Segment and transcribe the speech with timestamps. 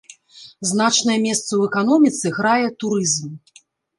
[0.69, 3.29] Значнае месца ў эканоміцы грае турызм.